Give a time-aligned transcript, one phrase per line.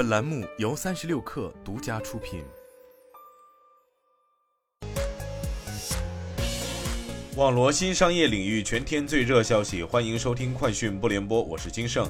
[0.00, 2.42] 本栏目由三十六氪独家出品。
[7.36, 12.08] 网罗新商业领域全天最热消息，欢迎收听快讯不联播，我是金盛。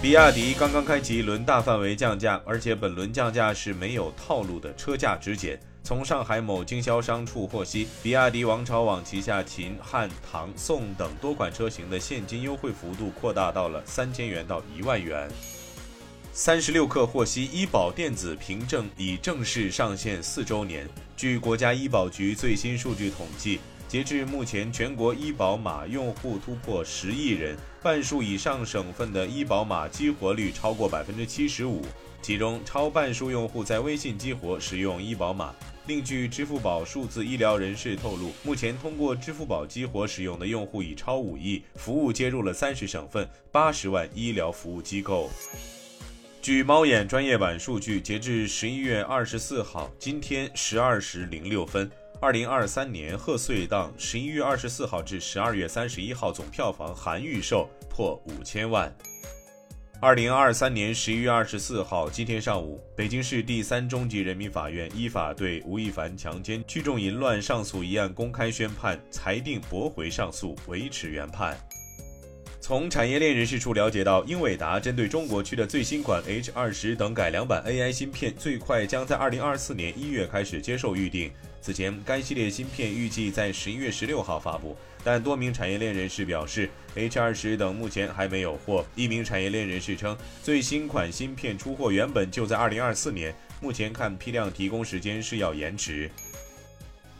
[0.00, 5.60] 比亚迪刚刚开启一轮大范围降价，而且本轮降价是没有套路的车价直减。
[5.82, 15.30] 从上海某经销商处获悉，比亚迪王朝网旗下秦、汉、唐、宋等多款车型的现金优惠幅度扩大到了三千元到一万元。
[16.36, 20.84] 三十六氪获悉，医保电子凭证已正式上线四周年。
[21.16, 23.60] 据国家医保局最新数据统计。
[23.86, 31.82] 截至目前，全国医保码用户突破十亿人，半数以上省份的医保码激活率超过百分之七十五，
[32.20, 35.54] 其中超半数用户在微信激活使用医保码。
[35.86, 45.30] 另据支付宝数字医疗人士透露，目前通过支付宝激活使用的用户已超五亿，服务接入了三十省份八十万医疗服务机构。
[46.44, 51.90] 据猫眼专业版数据，截至十一月二十四号，今天十二时零六分。
[52.20, 58.94] 二零二三年贺岁档十一月二十四号至十二月三十一号总票房含预售破五千万。
[60.02, 71.56] 二零二三年十一月二十四号今天上午，北京市第三中级人民法院依法对吴亦凡强奸聚众淫乱上诉一案公开宣判，裁定驳回上诉，维持原判。
[72.66, 81.30] 从产业链人士处了解到，英伟达针对中国区的最新款 H 二十等改良版 AI 芯片，最快将在二零二四年一月开始接受预定。
[81.60, 88.82] 此前，该系列芯片预计在十一月十六号发布，但多名产业链人士表示，H 二十等目前还没有货。
[88.96, 96.10] 一名产业链人士称，最新款芯片出货原本就在二零二四年，目前看批量提供时间是要延迟。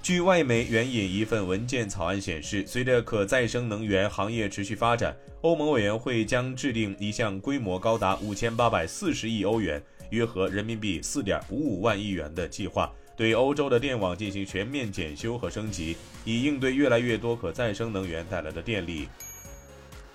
[0.04, 12.92] 据外媒援引一份文件草案显示，随着可再生能源行业持续发展，欧盟委员会将制定一项规模高达五千八百四十亿欧元（约合人民币四点五五万亿元）的计划。
[13.16, 15.96] 对欧洲的电网进行全面检修和升级，
[16.26, 19.08] 以应对越来越多可再生能源带来的电力。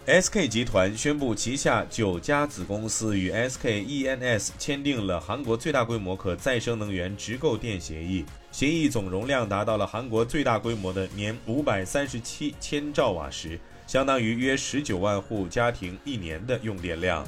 [0.09, 17.24] SK 集团宣布，旗下九家子公司与 SK E&S 签订了韩国最大规模可再生能源直购电协议，协议总容量达到了韩国最大规模的年五百三十七千兆瓦时，相当于约十九万户家庭一年的用电量。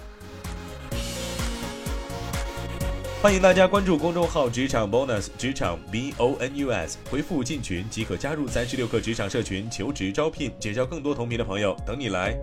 [3.21, 12.35] 欢迎大家关注公众号“职场 bonus”，职场 B O N U S，回复进群即可加入三十六课职场社群，求职招聘，结交更多同频的朋友，等你来。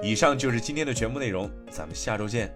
[0.00, 2.54] 以上就是今天的全部内容，咱们下周见。